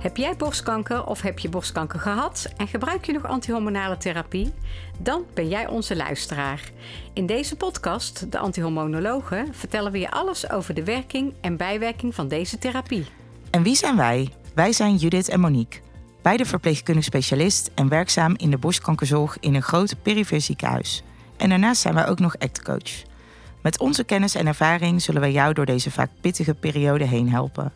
[0.00, 4.52] Heb jij borstkanker of heb je borstkanker gehad en gebruik je nog antihormonale therapie?
[4.98, 6.70] Dan ben jij onze luisteraar.
[7.12, 12.28] In deze podcast, De Antihormonologen, vertellen we je alles over de werking en bijwerking van
[12.28, 13.06] deze therapie.
[13.50, 14.28] En wie zijn wij?
[14.54, 15.80] Wij zijn Judith en Monique.
[16.22, 21.02] Beide verpleegkundig specialist en werkzaam in de borstkankerzorg in een groot perifere ziekenhuis.
[21.40, 23.02] En daarnaast zijn wij ook nog actcoach.
[23.62, 27.72] Met onze kennis en ervaring zullen wij jou door deze vaak pittige periode heen helpen.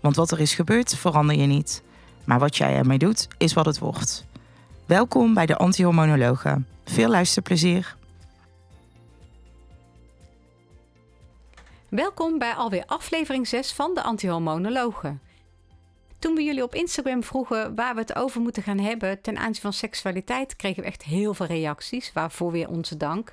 [0.00, 1.82] Want wat er is gebeurd, verander je niet.
[2.24, 4.24] Maar wat jij ermee doet, is wat het wordt.
[4.86, 6.66] Welkom bij de Antihormonologen.
[6.84, 7.96] Veel luisterplezier.
[11.88, 15.20] Welkom bij alweer aflevering 6 van de Antihormonologen.
[16.18, 19.62] Toen we jullie op Instagram vroegen waar we het over moeten gaan hebben ten aanzien
[19.62, 22.12] van seksualiteit, kregen we echt heel veel reacties.
[22.12, 23.32] Waarvoor weer onze dank.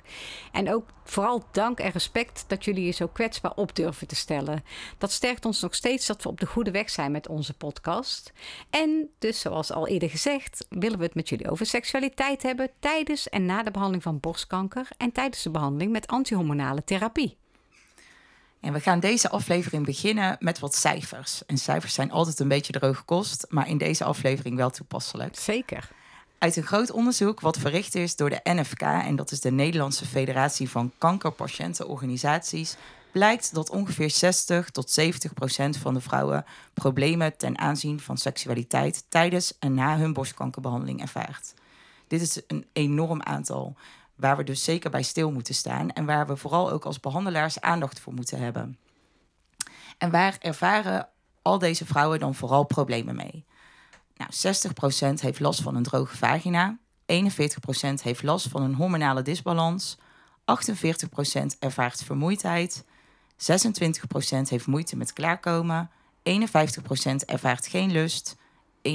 [0.52, 4.64] En ook vooral dank en respect dat jullie je zo kwetsbaar op durven te stellen.
[4.98, 8.32] Dat sterkt ons nog steeds dat we op de goede weg zijn met onze podcast.
[8.70, 13.28] En dus, zoals al eerder gezegd, willen we het met jullie over seksualiteit hebben tijdens
[13.28, 17.36] en na de behandeling van borstkanker en tijdens de behandeling met antihormonale therapie.
[18.64, 21.46] En we gaan deze aflevering beginnen met wat cijfers.
[21.46, 25.38] En cijfers zijn altijd een beetje droge kost, maar in deze aflevering wel toepasselijk.
[25.38, 25.88] Zeker.
[26.38, 30.06] Uit een groot onderzoek wat verricht is door de NFK, en dat is de Nederlandse
[30.06, 32.76] Federatie van Kankerpatiëntenorganisaties,
[33.12, 39.04] blijkt dat ongeveer 60 tot 70 procent van de vrouwen problemen ten aanzien van seksualiteit
[39.08, 41.54] tijdens en na hun borstkankerbehandeling ervaart.
[42.06, 43.76] Dit is een enorm aantal
[44.16, 47.60] waar we dus zeker bij stil moeten staan en waar we vooral ook als behandelaars
[47.60, 48.78] aandacht voor moeten hebben.
[49.98, 51.08] En waar ervaren
[51.42, 53.44] al deze vrouwen dan vooral problemen mee?
[54.16, 54.30] Nou,
[55.18, 56.78] 60% heeft last van een droge vagina,
[57.12, 59.98] 41% heeft last van een hormonale disbalans,
[60.40, 62.86] 48% ervaart vermoeidheid, 26%
[64.48, 65.90] heeft moeite met klaarkomen,
[66.22, 66.30] 51%
[67.26, 68.36] ervaart geen lust,
[68.82, 68.90] 41%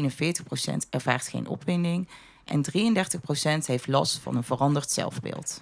[0.89, 2.09] ervaart geen opwinding
[2.49, 2.65] en
[3.61, 5.61] 33% heeft last van een veranderd zelfbeeld.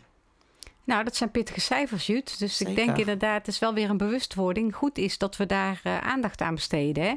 [0.84, 2.40] Nou, dat zijn pittige cijfers, Jut.
[2.40, 4.76] Dus ik denk inderdaad, het is wel weer een bewustwording.
[4.76, 7.04] Goed is dat we daar uh, aandacht aan besteden.
[7.04, 7.14] Hè?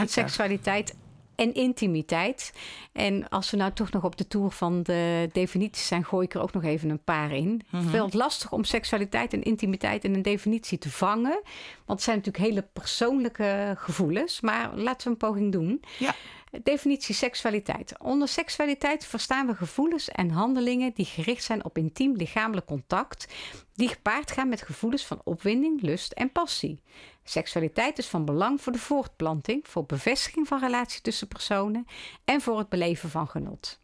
[0.00, 0.94] Aan seksualiteit
[1.34, 2.52] en intimiteit.
[2.92, 6.34] En als we nou toch nog op de tour van de definities zijn, gooi ik
[6.34, 7.48] er ook nog even een paar in.
[7.48, 7.92] Mm -hmm.
[7.92, 11.40] Het is lastig om seksualiteit en intimiteit in een definitie te vangen.
[11.84, 14.40] Want het zijn natuurlijk hele persoonlijke gevoelens.
[14.40, 15.82] Maar laten we een poging doen.
[15.98, 16.14] Ja.
[16.60, 17.98] Definitie seksualiteit.
[17.98, 23.26] Onder seksualiteit verstaan we gevoelens en handelingen die gericht zijn op intiem lichamelijk contact,
[23.74, 26.82] die gepaard gaan met gevoelens van opwinding, lust en passie.
[27.24, 31.86] Seksualiteit is van belang voor de voortplanting, voor bevestiging van relatie tussen personen
[32.24, 33.80] en voor het beleven van genot.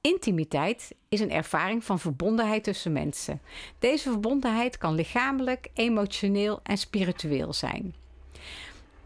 [0.00, 3.40] Intimiteit is een ervaring van verbondenheid tussen mensen.
[3.78, 7.94] Deze verbondenheid kan lichamelijk, emotioneel en spiritueel zijn.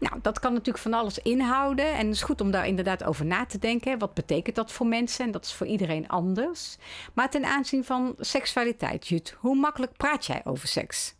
[0.01, 1.93] Nou, dat kan natuurlijk van alles inhouden.
[1.93, 3.99] En het is goed om daar inderdaad over na te denken.
[3.99, 5.25] Wat betekent dat voor mensen?
[5.25, 6.77] En dat is voor iedereen anders.
[7.13, 11.13] Maar ten aanzien van seksualiteit, Jut, hoe makkelijk praat jij over seks?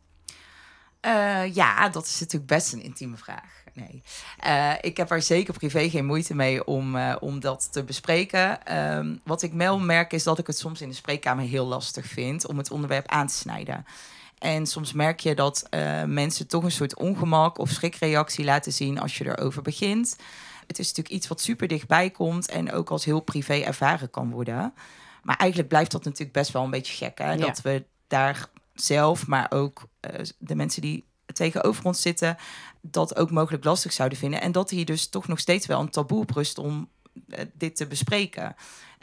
[1.05, 3.63] Uh, ja, dat is natuurlijk best een intieme vraag.
[3.73, 4.03] Nee.
[4.45, 8.77] Uh, ik heb er zeker privé geen moeite mee om, uh, om dat te bespreken.
[8.97, 12.05] Um, wat ik wel merk is dat ik het soms in de spreekkamer heel lastig
[12.05, 13.85] vind om het onderwerp aan te snijden.
[14.41, 18.99] En soms merk je dat uh, mensen toch een soort ongemak of schrikreactie laten zien
[18.99, 20.15] als je erover begint.
[20.67, 24.31] Het is natuurlijk iets wat super dichtbij komt en ook als heel privé ervaren kan
[24.31, 24.73] worden.
[25.23, 27.17] Maar eigenlijk blijft dat natuurlijk best wel een beetje gek.
[27.17, 27.31] Hè?
[27.31, 27.45] Ja.
[27.45, 32.37] Dat we daar zelf, maar ook uh, de mensen die tegenover ons zitten,
[32.81, 34.41] dat ook mogelijk lastig zouden vinden.
[34.41, 36.89] En dat hier dus toch nog steeds wel een taboe op rust om
[37.53, 38.55] dit te bespreken.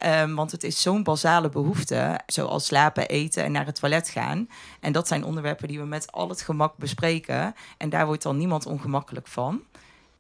[0.07, 4.49] Um, want het is zo'n basale behoefte, zoals slapen, eten en naar het toilet gaan.
[4.81, 7.55] En dat zijn onderwerpen die we met al het gemak bespreken.
[7.77, 9.63] En daar wordt dan niemand ongemakkelijk van.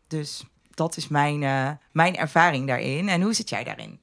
[0.06, 0.44] Dus
[0.74, 3.08] dat is mijn, uh, mijn ervaring daarin.
[3.08, 4.00] En hoe zit jij daarin?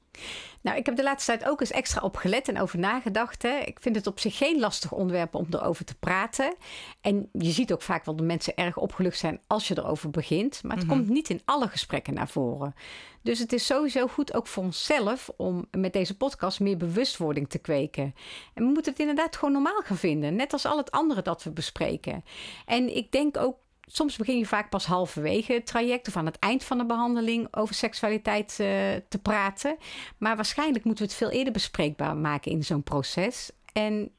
[0.66, 3.42] Nou, ik heb de laatste tijd ook eens extra op gelet en over nagedacht.
[3.42, 3.58] Hè.
[3.58, 6.54] Ik vind het op zich geen lastig onderwerp om erover te praten.
[7.00, 10.62] En je ziet ook vaak wel dat mensen erg opgelucht zijn als je erover begint.
[10.62, 10.98] Maar het mm -hmm.
[10.98, 12.74] komt niet in alle gesprekken naar voren.
[13.22, 17.58] Dus het is sowieso goed ook voor onszelf om met deze podcast meer bewustwording te
[17.58, 18.14] kweken.
[18.54, 20.36] En we moeten het inderdaad gewoon normaal gaan vinden.
[20.36, 22.24] Net als al het andere dat we bespreken.
[22.64, 26.38] En ik denk ook soms begin je vaak pas halverwege het traject of aan het
[26.38, 28.66] eind van de behandeling over seksualiteit uh,
[29.08, 29.76] te praten.
[30.18, 33.50] Maar waarschijnlijk moeten we het veel eerder bespreekbaar maken in zo'n proces.
[33.72, 34.10] En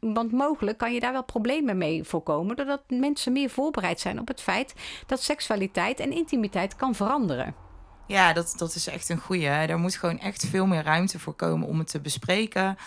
[0.00, 4.28] want mogelijk kan je daar wel problemen mee voorkomen, doordat mensen meer voorbereid zijn op
[4.28, 4.74] het feit
[5.06, 7.65] dat seksualiteit en intimiteit kan veranderen.
[8.06, 9.48] Ja, dat, dat is echt een goeie.
[9.48, 12.78] Er moet gewoon echt veel meer ruimte voor komen om het te bespreken.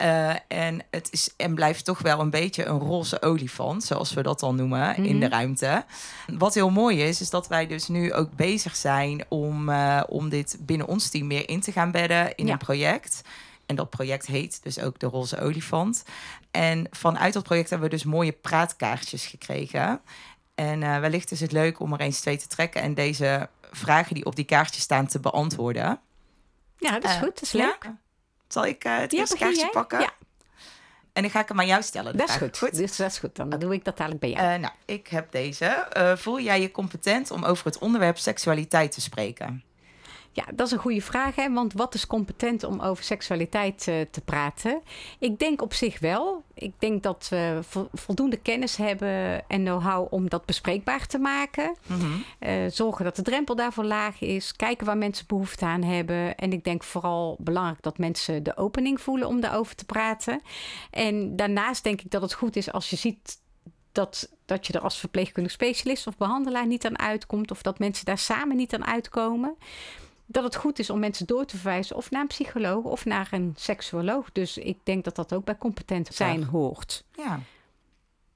[0.00, 4.22] Uh, en het is en blijft toch wel een beetje een roze olifant, zoals we
[4.22, 5.34] dat dan noemen, in de mhm.
[5.34, 5.84] ruimte.
[6.26, 10.28] Wat heel mooi is, is dat wij dus nu ook bezig zijn om, uh, om
[10.28, 13.22] dit binnen ons team meer in te gaan bedden in een project.
[13.66, 16.04] En dat project heet dus ook de Roze Olifant.
[16.50, 20.00] En vanuit dat project hebben we dus mooie praatkaartjes gekregen.
[20.54, 24.14] En uh, wellicht is het leuk om er eens twee te trekken en deze vragen
[24.14, 26.00] die op die kaartjes staan te beantwoorden.
[26.76, 27.34] Ja, dat is goed.
[27.34, 27.90] Dat is leuk.
[28.48, 30.00] Zal ik uh, het eerste kaartje pakken?
[30.00, 30.10] Ja.
[31.12, 32.16] En dan ga ik hem aan jou stellen.
[32.16, 32.58] Dat is goed.
[32.58, 32.76] goed.
[32.76, 33.36] Dus dat is goed.
[33.36, 34.54] Dan doe ik dat dadelijk bij jou.
[34.54, 35.86] Uh, nou, ik heb deze.
[36.18, 39.62] Voel jij je competent om over het onderwerp seksualiteit te spreken?
[40.34, 41.34] Ja, dat is een goede vraag.
[41.34, 41.52] Hè?
[41.52, 44.82] Want wat is competent om over seksualiteit uh, te praten?
[45.18, 46.42] Ik denk op zich wel.
[46.54, 47.60] Ik denk dat we
[47.92, 51.76] voldoende kennis hebben en know-how om dat bespreekbaar te maken.
[51.86, 52.24] Mm
[52.68, 54.56] zorgen dat de drempel daarvoor laag is.
[54.56, 56.36] Kijken waar mensen behoefte aan hebben.
[56.36, 60.40] En ik denk vooral belangrijk dat mensen de opening voelen om daarover te praten.
[60.90, 63.40] En daarnaast denk ik dat het goed is als je ziet
[63.92, 67.50] dat, dat je er als verpleegkundig specialist of behandelaar niet aan uitkomt.
[67.50, 69.56] Of dat mensen daar samen niet aan uitkomen
[70.32, 73.28] dat het goed is om mensen door te verwijzen of naar een psycholoog of naar
[73.30, 74.32] een seksuoloog.
[74.32, 77.04] Dus ik denk dat dat ook bij competent zijn hoort.
[77.16, 77.40] Ja,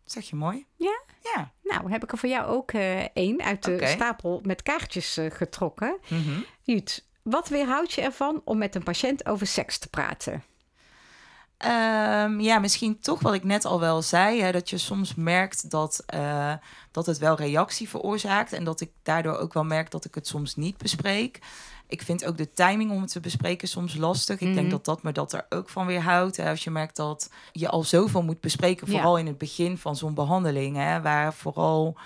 [0.04, 0.66] zeg je mooi.
[0.76, 1.00] Ja?
[1.34, 1.50] Ja.
[1.62, 5.30] Nou, heb ik er voor jou ook uh, één uit de stapel met kaartjes uh,
[5.30, 5.98] getrokken.
[6.08, 10.42] Mm Jut, wat weerhoudt je ervan om met een patiënt over seks te praten?
[11.64, 14.40] Um, ja, misschien toch wat ik net al wel zei.
[14.40, 16.54] Hè, dat je soms merkt dat, uh,
[16.90, 18.52] dat het wel reactie veroorzaakt.
[18.52, 21.38] En dat ik daardoor ook wel merk dat ik het soms niet bespreek.
[21.88, 24.40] Ik vind ook de timing om het te bespreken soms lastig.
[24.40, 24.68] Ik denk mhm.
[24.68, 26.38] dat dat me dat er ook van weer houdt.
[26.38, 30.14] Als je merkt dat je al zoveel moet bespreken, vooral in het begin van zo'n
[30.14, 31.96] behandeling, hè, waar vooral.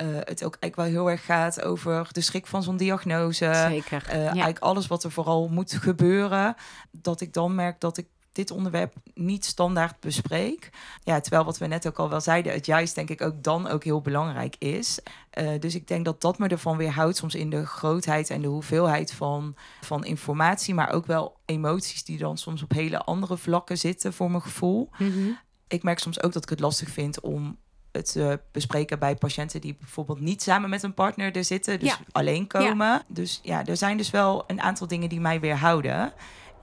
[0.00, 3.54] Uh, het ook eigenlijk wel heel erg gaat over de schrik van zo'n diagnose.
[3.68, 4.04] Zeker.
[4.08, 6.54] Uh, Eigenlijk alles wat er vooral moet gebeuren.
[6.90, 8.06] Dat ik dan merk dat ik
[8.36, 10.70] dit onderwerp niet standaard bespreek.
[11.02, 13.68] Ja, terwijl wat we net ook al wel zeiden, het juist denk ik ook dan
[13.68, 14.98] ook heel belangrijk is.
[15.38, 18.40] Uh, dus ik denk dat dat me ervan weer houdt, soms in de grootheid en
[18.40, 23.36] de hoeveelheid van, van informatie, maar ook wel emoties die dan soms op hele andere
[23.36, 24.88] vlakken zitten voor mijn gevoel.
[24.98, 25.30] Mhm.
[25.68, 27.58] Ik merk soms ook dat ik het lastig vind om
[27.92, 31.98] het uh, bespreken bij patiënten die bijvoorbeeld niet samen met een partner er zitten, dus
[32.12, 33.02] alleen komen.
[33.08, 36.12] Dus ja, er zijn dus wel een aantal dingen die mij weerhouden.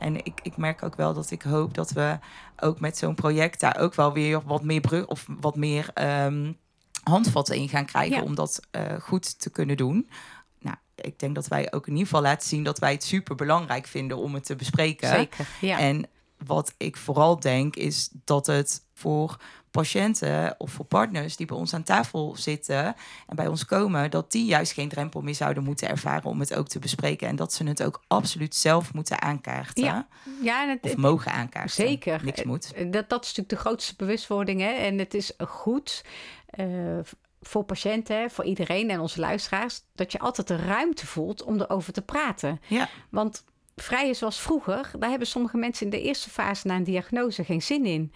[0.04, 2.20] En ik, ik merk ook wel dat ik hoop dat we
[2.60, 5.90] ook met zo'n project daar ook wel weer wat meer brug of wat meer
[6.26, 6.58] um,
[7.04, 10.10] handvatten in gaan krijgen om dat uh, goed te kunnen doen.
[10.60, 13.36] Nou, ik denk dat wij ook in ieder geval laten zien dat wij het super
[13.36, 15.08] belangrijk vinden om het te bespreken.
[15.08, 15.48] Zeker.
[15.62, 15.80] Ja.
[15.80, 16.08] En
[16.46, 19.38] wat ik vooral denk is dat het voor
[19.72, 22.96] patiënten of voor partners die bij ons aan tafel zitten
[23.28, 26.56] en bij ons komen, dat die juist geen drempel meer zouden moeten ervaren om het
[26.56, 27.28] ook te bespreken.
[27.28, 29.84] En dat ze het ook absoluut zelf moeten aankaarten.
[29.84, 30.08] Ja,
[30.42, 31.88] ja het, of mogen aankaarten.
[31.88, 32.22] Zeker.
[32.24, 32.74] Niks moet.
[32.74, 34.62] Eh, dat, dat is natuurlijk de grootste bewustwording.
[34.62, 34.72] Hè?
[34.72, 36.06] En het is goed.
[36.60, 37.00] Uh,
[37.42, 41.94] voor patiënten, voor iedereen en onze luisteraars, dat je altijd de ruimte voelt om erover
[41.94, 42.62] te praten.
[42.68, 42.90] Ja.
[43.10, 43.44] Want
[43.76, 47.62] vrijen zoals vroeger, daar hebben sommige mensen in de eerste fase na een diagnose geen
[47.62, 48.12] zin in.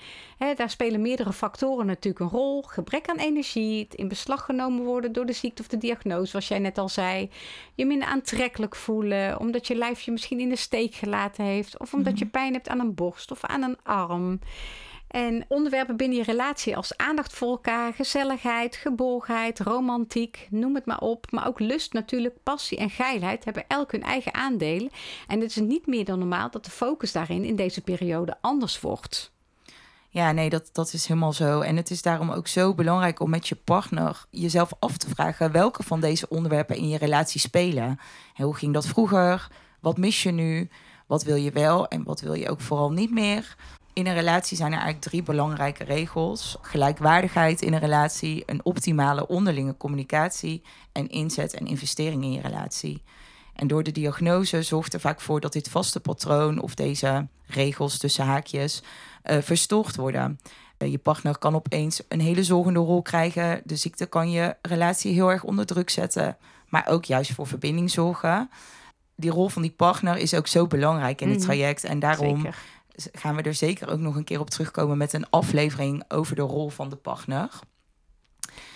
[0.55, 2.61] daar spelen meerdere factoren natuurlijk een rol.
[2.61, 6.47] Gebrek aan energie, het in beslag genomen worden door de ziekte of de diagnose, zoals
[6.47, 7.29] jij net al zei.
[7.75, 11.79] Je minder aantrekkelijk voelen, omdat je lijf je misschien in de steek gelaten heeft.
[11.79, 12.33] Of omdat je mhm.
[12.33, 14.39] pijn hebt aan een borst of aan een arm.
[15.07, 20.99] En onderwerpen binnen je relatie als aandacht voor elkaar, gezelligheid, geborgenheid, romantiek, noem het maar
[20.99, 21.31] op.
[21.31, 24.91] Maar ook lust natuurlijk, passie en geilheid hebben elk hun eigen aandelen.
[25.27, 28.81] En het is niet meer dan normaal dat de focus daarin in deze periode anders
[28.81, 29.31] wordt.
[30.09, 31.61] Ja, nee, dat, dat is helemaal zo.
[31.61, 35.51] En het is daarom ook zo belangrijk om met je partner jezelf af te vragen
[35.51, 37.99] welke van deze onderwerpen in je relatie spelen.
[38.35, 39.47] En hoe ging dat vroeger?
[39.79, 40.69] Wat mis je nu?
[41.07, 43.55] Wat wil je wel en wat wil je ook vooral niet meer?
[43.97, 49.27] In een relatie zijn er eigenlijk drie belangrijke regels: gelijkwaardigheid in een relatie, een optimale
[49.27, 50.61] onderlinge communicatie
[50.91, 53.03] en inzet en investering in je relatie.
[53.55, 57.97] En door de diagnose zorgt er vaak voor dat dit vaste patroon of deze regels
[57.97, 58.83] tussen haakjes
[59.23, 60.39] uh, verstoord worden.
[60.77, 63.61] Uh, je partner kan opeens een hele zorgende rol krijgen.
[63.63, 66.37] De ziekte kan je relatie heel erg onder druk zetten,
[66.69, 68.49] maar ook juist voor verbinding zorgen.
[69.15, 71.47] Die rol van die partner is ook zo belangrijk in het mhm.
[71.47, 71.83] traject.
[71.83, 72.55] En daarom Zeker
[73.11, 76.41] gaan we er zeker ook nog een keer op terugkomen met een aflevering over de
[76.41, 77.49] rol van de partner.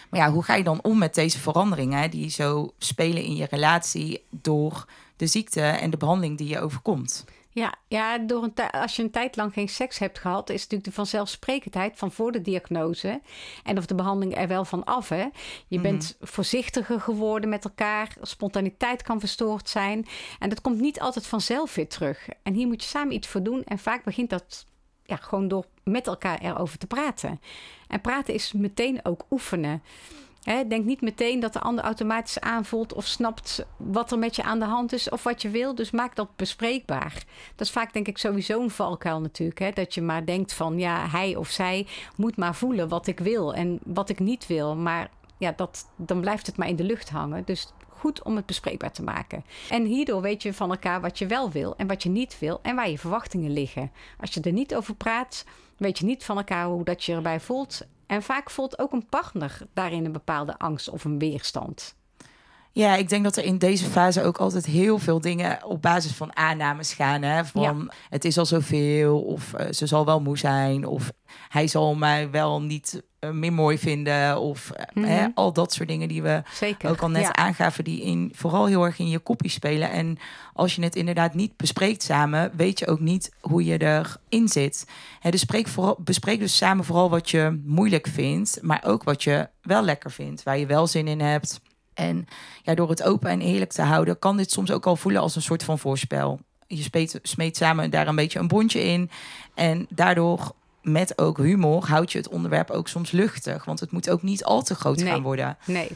[0.10, 3.48] Maar ja, hoe ga je dan om met deze veranderingen die zo spelen in je
[3.50, 4.86] relatie door
[5.16, 7.26] de ziekte en de behandeling die je overkomt?
[7.54, 10.84] Ja, ja door een als je een tijd lang geen seks hebt gehad, is natuurlijk
[10.84, 13.22] de vanzelfsprekendheid van voor de diagnose
[13.64, 15.10] en of de behandeling er wel van af.
[15.10, 15.26] Hè?
[15.68, 15.82] Je Mhm.
[15.82, 20.08] bent voorzichtiger geworden met elkaar, spontaniteit kan verstoord zijn
[20.40, 22.28] en dat komt niet altijd vanzelf weer terug.
[22.44, 24.66] En hier moet je samen iets voor doen en vaak begint dat
[25.06, 27.42] ja, gewoon door met elkaar erover te praten.
[27.88, 29.84] En praten is meteen ook oefenen.
[30.44, 34.60] Denk niet meteen dat de ander automatisch aanvoelt of snapt wat er met je aan
[34.60, 35.76] de hand is of wat je wil.
[35.76, 37.24] Dus maak dat bespreekbaar.
[37.56, 39.76] Dat is vaak denk ik sowieso een valkuil natuurlijk.
[39.76, 43.54] Dat je maar denkt van ja, hij of zij moet maar voelen wat ik wil
[43.54, 44.76] en wat ik niet wil.
[44.76, 47.44] Maar ja, dat, dan blijft het maar in de lucht hangen.
[47.46, 49.44] Dus goed om het bespreekbaar te maken.
[49.70, 52.60] En hierdoor weet je van elkaar wat je wel wil en wat je niet wil
[52.62, 53.92] en waar je verwachtingen liggen.
[54.20, 55.46] Als je er niet over praat,
[55.78, 57.82] weet je niet van elkaar hoe dat je erbij voelt.
[58.12, 61.96] En vaak voelt ook een partner daarin een bepaalde angst of een weerstand.
[62.72, 66.12] Ja, ik denk dat er in deze fase ook altijd heel veel dingen op basis
[66.12, 67.22] van aannames gaan.
[67.22, 67.46] Hè?
[67.46, 71.12] Van het is al zoveel, of uh, ze zal wel moe zijn, of
[71.50, 75.12] hij zal mij wel niet meer mooi vinden, of mm -hmm.
[75.12, 76.90] hè, al dat soort dingen die we Zeker.
[76.90, 77.34] ook al net ja.
[77.34, 79.92] aangaven, die in, vooral heel erg in je kopie spelen.
[79.92, 80.18] En
[80.54, 84.88] als je het inderdaad niet bespreekt samen, weet je ook niet hoe je erin zit.
[85.20, 89.24] Hè, dus spreek vooral, bespreek dus samen vooral wat je moeilijk vindt, maar ook wat
[89.24, 91.62] je wel lekker vindt, waar je wel zin in hebt.
[91.94, 92.26] En
[92.62, 95.36] ja, door het open en eerlijk te houden, kan dit soms ook al voelen als
[95.36, 96.40] een soort van voorspel.
[96.68, 99.10] Je smeet, smeet samen daar een beetje een bondje in.
[99.54, 103.66] En daardoor, met ook humor, houd je het onderwerp ook soms luchtig.
[103.66, 105.08] Want het moet ook niet al te groot nee.
[105.08, 105.58] gaan worden.
[105.66, 105.90] Nee.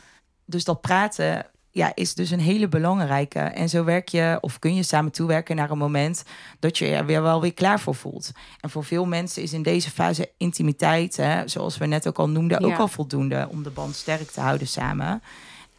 [0.46, 3.40] Dus dat praten ja, is dus een hele belangrijke.
[3.40, 6.24] En zo werk je, of kun je samen toewerken naar een moment
[6.60, 8.32] dat je er weer wel weer klaar voor voelt.
[8.60, 12.30] En voor veel mensen is in deze fase intimiteit, hè, zoals we net ook al
[12.30, 12.74] noemden, Ja.
[12.74, 15.22] ook al voldoende om de band sterk te houden samen.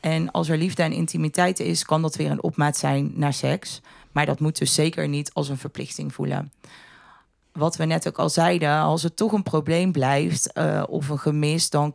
[0.00, 3.80] En als er liefde en intimiteit is, kan dat weer een opmaat zijn naar seks.
[4.12, 6.52] Maar dat moet dus zeker niet als een verplichting voelen.
[7.56, 11.18] Wat we net ook al zeiden, als het toch een probleem blijft uh, of een
[11.18, 11.94] gemis, dan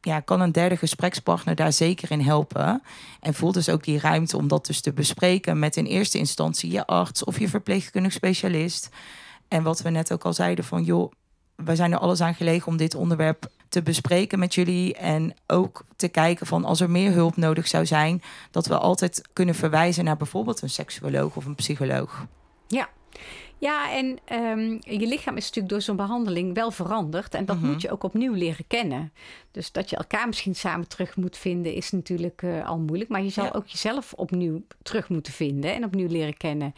[0.00, 2.82] ja, kan een derde gesprekspartner daar zeker in helpen.
[3.20, 6.70] En voelt dus ook die ruimte om dat dus te bespreken met in eerste instantie
[6.70, 8.88] je arts of je verpleegkundig specialist.
[9.48, 11.12] En wat we net ook al zeiden van joh,
[11.56, 14.94] wij zijn er alles aan gelegen om dit onderwerp te bespreken met jullie.
[14.94, 19.22] En ook te kijken van als er meer hulp nodig zou zijn, dat we altijd
[19.32, 22.26] kunnen verwijzen naar bijvoorbeeld een seksuoloog of een psycholoog.
[22.66, 22.88] Ja.
[23.58, 27.34] Ja, en um, je lichaam is natuurlijk door zo'n behandeling wel veranderd.
[27.34, 27.66] En dat Mhm.
[27.66, 29.12] moet je ook opnieuw leren kennen.
[29.50, 33.10] Dus dat je elkaar misschien samen terug moet vinden, is natuurlijk uh, al moeilijk.
[33.10, 33.50] Maar je zal Ja.
[33.54, 36.74] ook jezelf opnieuw terug moeten vinden en opnieuw leren kennen.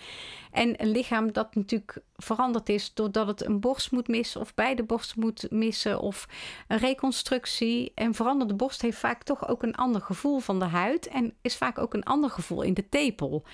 [0.59, 4.83] En een lichaam dat natuurlijk veranderd is doordat het een borst moet missen, of beide
[4.83, 6.29] borsten moet missen, of
[6.69, 7.93] een reconstructie.
[7.95, 11.09] En veranderde borst heeft vaak toch ook een ander gevoel van de huid.
[11.09, 13.45] En is vaak ook een ander gevoel in de tepel.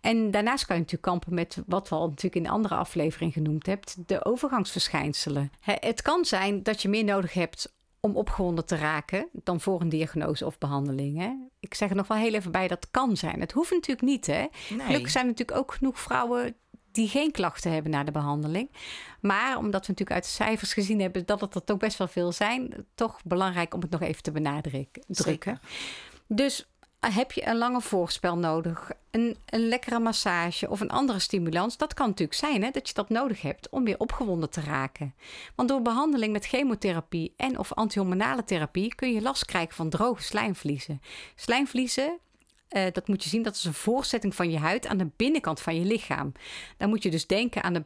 [0.00, 3.32] En daarnaast kan je natuurlijk kampen met wat we al natuurlijk in de andere aflevering
[3.32, 5.52] genoemd hebt, de overgangsverschijnselen.
[5.60, 7.72] Het kan zijn dat je meer nodig hebt
[8.04, 11.18] om opgewonden te raken dan voor een diagnose of behandeling.
[11.18, 11.32] Hè?
[11.60, 13.40] Ik zeg er nog wel heel even bij, dat kan zijn.
[13.40, 14.46] Het hoeft natuurlijk niet, hè?
[14.68, 14.86] Nee.
[14.86, 16.56] Gelukkig zijn er natuurlijk ook genoeg vrouwen
[16.92, 18.70] die geen klachten hebben na de behandeling.
[19.20, 22.08] Maar omdat we natuurlijk uit de cijfers gezien hebben dat het er toch best wel
[22.08, 25.02] veel zijn, toch belangrijk om het nog even te benadrukken.
[25.06, 25.60] drukken.
[26.26, 26.71] Dus
[27.10, 31.94] heb je een lange voorspel nodig, een, een lekkere massage of een andere stimulans, dat
[31.94, 35.14] kan natuurlijk zijn hè, dat je dat nodig hebt om weer opgewonden te raken.
[35.54, 40.22] Want door behandeling met chemotherapie en of antihormonale therapie kun je last krijgen van droge
[40.22, 41.00] slijmvliezen.
[41.34, 42.18] Slijmvliezen,
[42.72, 45.60] eh, dat moet je zien, dat is een voorzetting van je huid aan de binnenkant
[45.60, 46.32] van je lichaam.
[46.76, 47.84] Dan moet je dus denken aan een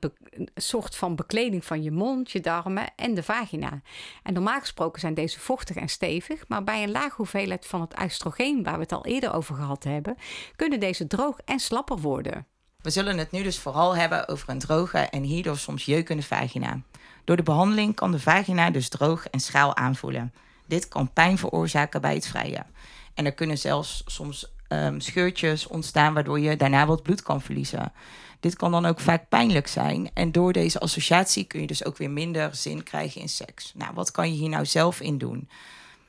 [0.55, 3.81] soort van bekleding van je mond, je darmen en de vagina.
[4.23, 8.03] En normaal gesproken zijn deze vochtig en stevig, maar bij een lage hoeveelheid van het
[8.03, 10.17] oestrogeen, waar we het al eerder over gehad hebben,
[10.57, 12.47] kunnen deze droog en slapper worden.
[12.81, 16.81] We zullen het nu dus vooral hebben over een droge en hierdoor soms jeukende vagina.
[17.25, 20.33] Door de behandeling kan de vagina dus droog en schaal aanvoelen.
[20.67, 22.67] Dit kan pijn veroorzaken bij het vrijen.
[23.15, 27.93] En er kunnen zelfs soms ehm, scheurtjes ontstaan waardoor je daarna wat bloed kan verliezen.
[28.41, 30.11] Dit kan dan ook vaak pijnlijk zijn.
[30.15, 33.73] En door deze associatie kun je dus ook weer minder zin krijgen in seks.
[33.75, 35.49] Nou, wat kan je hier nou zelf in doen?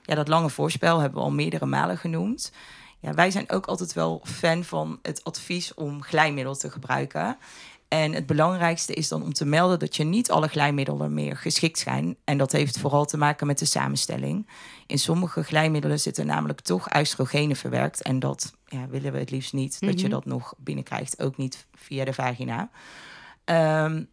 [0.02, 2.52] Ja, dat lange voorspel hebben we al meerdere malen genoemd.
[3.00, 7.38] Ja, wij zijn ook altijd wel fan van het advies om glijmiddel te gebruiken.
[7.88, 11.80] En het belangrijkste is dan om te melden dat je niet alle glijmiddelen meer geschikt
[11.80, 12.18] zijn.
[12.24, 14.48] En dat heeft vooral te maken met de samenstelling.
[14.88, 18.02] In sommige glijmiddelen zitten namelijk toch oestrogenen verwerkt.
[18.02, 20.16] En dat ja, willen we het liefst niet, dat je Mhm.
[20.16, 21.22] dat nog binnenkrijgt.
[21.22, 22.70] Ook niet via de vagina.
[23.44, 24.04] Ehm,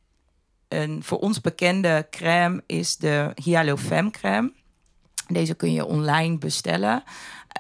[0.68, 4.52] een voor ons bekende crème is de Hyalofem crème.
[5.28, 7.02] Deze kun je online bestellen.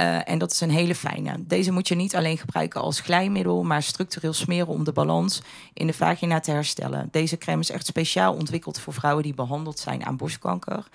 [0.00, 1.34] Uh, en dat is een hele fijne.
[1.38, 5.42] Deze moet je niet alleen gebruiken als glijmiddel, maar structureel smeren om de balans
[5.72, 7.08] in de vagina te herstellen.
[7.10, 10.88] Deze crème is echt speciaal ontwikkeld voor vrouwen die behandeld zijn aan borstkanker.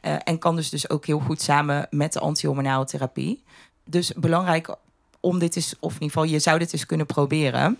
[0.00, 3.42] Uh, en kan dus, dus ook heel goed samen met de anti-hormonale therapie.
[3.84, 4.76] Dus belangrijk
[5.20, 7.78] om dit is, of in ieder geval, je zou dit eens kunnen proberen.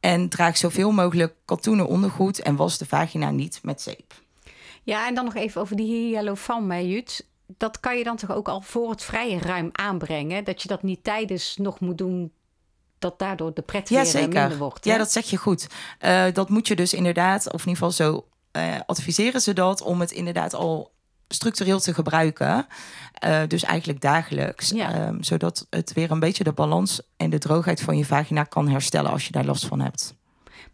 [0.00, 4.22] En draag zoveel mogelijk katoenen ondergoed en was de vagina niet met zeep.
[4.84, 7.26] Ja, en dan nog even over die hyalofan, Jut.
[7.46, 10.44] Dat kan je dan toch ook al voor het vrije ruim aanbrengen?
[10.44, 12.32] Dat je dat niet tijdens nog moet doen
[12.98, 14.40] dat daardoor de pret ja, weer eh, zeker.
[14.40, 14.84] minder wordt.
[14.84, 15.66] Ja, dat zeg je goed.
[16.00, 19.82] Uh, dat moet je dus inderdaad, of in ieder geval zo uh, adviseren ze dat,
[19.82, 20.92] om het inderdaad al
[21.28, 22.66] structureel te gebruiken.
[23.24, 24.68] Uh, dus eigenlijk dagelijks.
[24.68, 25.06] Ja.
[25.06, 28.68] Um, zodat het weer een beetje de balans en de droogheid van je vagina kan
[28.68, 30.14] herstellen als je daar last van hebt.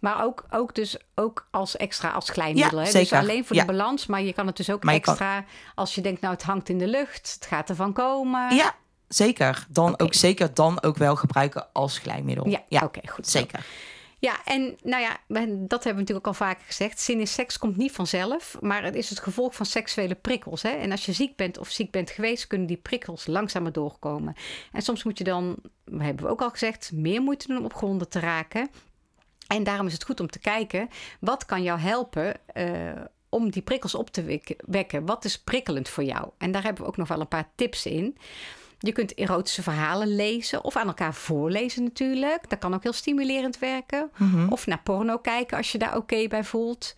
[0.00, 2.80] Maar ook, ook dus ook als extra als glijmiddel.
[2.80, 2.92] Ja, hè?
[2.92, 6.20] Dus alleen voor de balans, maar je kan het dus ook extra als je denkt,
[6.20, 8.54] nou het hangt in de lucht, het gaat ervan komen.
[8.54, 8.74] Ja,
[9.08, 9.66] zeker.
[9.68, 12.48] Dan ook zeker dan ook wel gebruiken als glijmiddel.
[12.68, 13.28] Ja, oké, goed.
[13.28, 13.66] Zeker.
[14.20, 15.16] Ja, en nou ja,
[15.58, 17.00] dat hebben we natuurlijk al vaker gezegd.
[17.00, 20.62] Zin in seks komt niet vanzelf, maar het is het gevolg van seksuele prikkels.
[20.62, 20.68] Hè?
[20.68, 24.34] En als je ziek bent of ziek bent geweest, kunnen die prikkels langzamer doorkomen.
[24.72, 25.56] En soms moet je dan,
[25.98, 28.70] hebben we ook al gezegd, meer moeite doen om opgewonden te raken.
[29.56, 30.88] En daarom is het goed om te kijken,
[31.20, 32.92] wat kan jou helpen uh,
[33.28, 35.06] om die prikkels op te wekken?
[35.06, 36.28] Wat is prikkelend voor jou?
[36.38, 38.16] En daar hebben we ook nog wel een paar tips in.
[38.78, 42.48] Je kunt erotische verhalen lezen of aan elkaar voorlezen natuurlijk.
[42.48, 44.10] Dat kan ook heel stimulerend werken.
[44.16, 44.48] Mhm.
[44.48, 46.94] Of naar porno kijken als je daar oké bij voelt.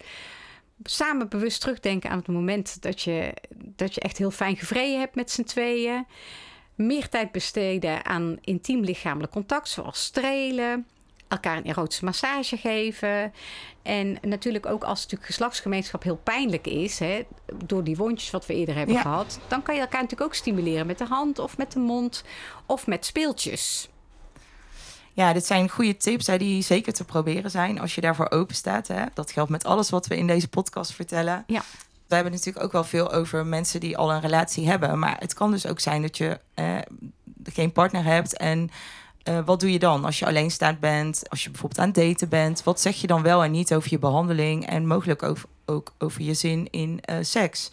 [0.82, 5.14] Samen bewust terugdenken aan het moment dat je, dat je echt heel fijn gevreden hebt
[5.14, 6.06] met z'n tweeën.
[6.74, 10.86] Meer tijd besteden aan intiem lichamelijk contact, zoals strelen,
[11.32, 13.32] elkaar een erotische massage geven.
[13.82, 17.22] En natuurlijk ook als het geslachtsgemeenschap heel pijnlijk is, hè,
[17.64, 20.86] door die wondjes wat we eerder hebben gehad, dan kan je elkaar natuurlijk ook stimuleren
[20.86, 22.24] met de hand of met de mond
[22.66, 23.88] of met speeltjes.
[25.12, 28.54] Ja, dit zijn goede tips hè, die zeker te proberen zijn als je daarvoor open
[28.54, 28.88] staat.
[28.88, 29.04] Hè.
[29.14, 31.44] Dat geldt met alles wat we in deze podcast vertellen.
[31.46, 31.62] Ja.
[32.06, 34.98] We hebben natuurlijk ook wel veel over mensen die al een relatie hebben.
[34.98, 36.78] Maar het kan dus ook zijn dat je eh,
[37.44, 38.70] geen partner hebt en
[39.28, 41.22] uh, wat doe je dan als je alleenstaand bent?
[41.28, 42.62] Als je bijvoorbeeld aan het daten bent?
[42.62, 44.66] Wat zeg je dan wel en niet over je behandeling?
[44.66, 47.70] En mogelijk over, ook over je zin in uh, seks?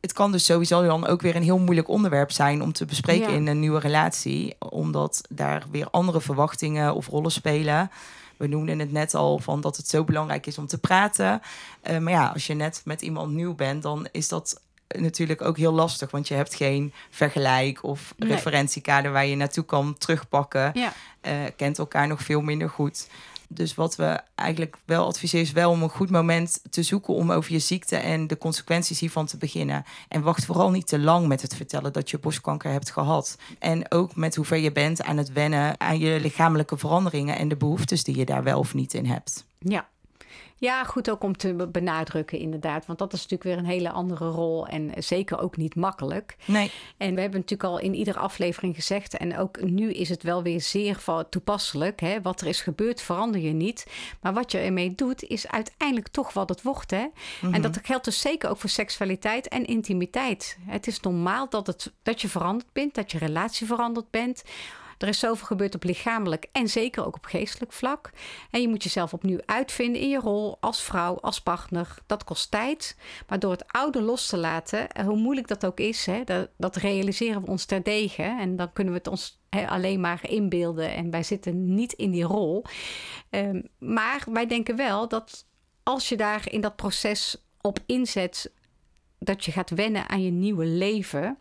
[0.00, 3.28] Het kan dus sowieso dan ook weer een heel moeilijk onderwerp zijn om te bespreken
[3.28, 4.56] in een nieuwe relatie.
[4.58, 7.90] Omdat daar weer andere verwachtingen of rollen spelen.
[8.36, 11.40] We noemden het net al van dat het zo belangrijk is om te praten.
[11.90, 15.56] Uh, maar ja, als je net met iemand nieuw bent, dan is dat natuurlijk ook
[15.56, 20.70] heel lastig, want je hebt geen vergelijk of referentiekader waar je naartoe kan terugpakken.
[20.74, 20.92] Ja.
[21.26, 23.06] Uh, kent elkaar nog veel minder goed.
[23.48, 27.32] Dus wat we eigenlijk wel adviseren is wel om een goed moment te zoeken om
[27.32, 29.84] over je ziekte en de consequenties hiervan te beginnen.
[30.08, 33.38] En wacht vooral niet te lang met het vertellen dat je borstkanker hebt gehad.
[33.58, 37.48] En ook met hoe ver je bent aan het wennen aan je lichamelijke veranderingen en
[37.48, 39.44] de behoeftes die je daar wel of niet in hebt.
[39.58, 39.88] Ja,
[40.64, 42.86] ja, goed ook om te benadrukken, inderdaad.
[42.86, 46.36] Want dat is natuurlijk weer een hele andere rol en zeker ook niet makkelijk.
[46.44, 46.70] Nee.
[46.96, 50.42] En we hebben natuurlijk al in iedere aflevering gezegd, en ook nu is het wel
[50.42, 52.00] weer zeer toepasselijk.
[52.00, 52.22] Hè?
[52.22, 53.86] Wat er is gebeurd, verander je niet.
[54.20, 56.90] Maar wat je ermee doet, is uiteindelijk toch wat het wordt.
[56.90, 57.06] Hè?
[57.40, 57.60] En mhm.
[57.60, 60.58] dat geldt dus zeker ook voor seksualiteit en intimiteit.
[60.66, 64.42] Het is normaal dat, het, dat je veranderd bent, dat je relatie veranderd bent
[64.98, 68.10] er is zoveel gebeurd op lichamelijk en zeker ook op geestelijk vlak.
[68.50, 71.94] En je moet jezelf opnieuw uitvinden in je rol als vrouw, als partner.
[72.06, 72.96] Dat kost tijd.
[73.28, 76.48] Maar door het oude los te laten, eh, hoe moeilijk dat ook is, hè, dat,
[76.56, 78.22] dat realiseren we ons terdege.
[78.22, 82.24] En dan kunnen we het ons alleen maar inbeelden en wij zitten niet in die
[82.24, 82.64] rol.
[83.30, 85.46] Um, maar wij denken wel dat
[85.82, 88.52] als je daar in dat proces op inzet
[89.24, 91.38] dat je gaat wennen aan je nieuwe leven,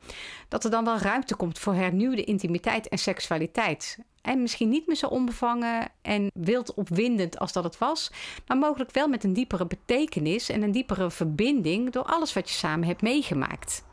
[0.47, 3.97] dat er dan wel ruimte komt voor hernieuwde intimiteit en seksualiteit.
[4.21, 8.11] En misschien niet meer zo onbevangen en wild opwindend als dat het was,
[8.47, 12.55] maar mogelijk wel met een diepere betekenis en een diepere verbinding door alles wat je
[12.55, 13.83] samen hebt meegemaakt.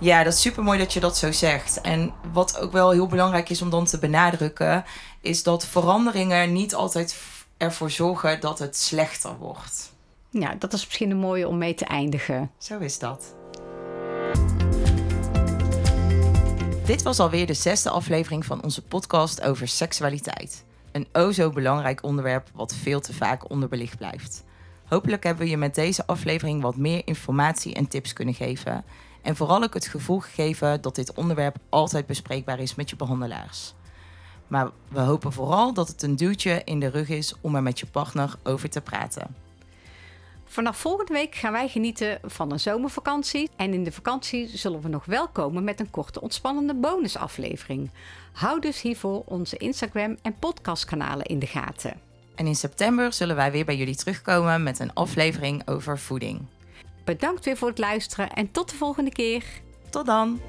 [0.00, 1.80] Ja, dat is super mooi dat je dat zo zegt.
[1.80, 4.84] En wat ook wel heel belangrijk is om dan te benadrukken,
[5.20, 7.16] is dat veranderingen niet altijd
[7.56, 9.92] ervoor zorgen dat het slechter wordt.
[10.30, 12.50] Ja, dat is misschien een mooie om mee te eindigen.
[12.58, 13.34] Zo is dat.
[16.88, 20.64] Dit was alweer de zesde aflevering van onze podcast over seksualiteit.
[20.92, 24.44] Een o zo belangrijk onderwerp wat veel te vaak onderbelicht blijft.
[24.84, 28.84] Hopelijk hebben we je met deze aflevering wat meer informatie en tips kunnen geven.
[29.22, 33.74] En vooral ook het gevoel gegeven dat dit onderwerp altijd bespreekbaar is met je behandelaars.
[34.46, 37.78] Maar we hopen vooral dat het een duwtje in de rug is om er met
[37.78, 39.47] je partner over te praten.
[40.48, 43.50] Vanaf volgende week gaan wij genieten van een zomervakantie.
[43.56, 47.90] En in de vakantie zullen we nog wel komen met een korte ontspannende bonusaflevering.
[48.32, 52.00] Hou dus hiervoor onze Instagram en podcastkanalen in de gaten.
[52.34, 56.40] En in september zullen wij weer bij jullie terugkomen met een aflevering over voeding.
[57.04, 59.44] Bedankt weer voor het luisteren en tot de volgende keer.
[59.90, 60.40] Tot dan!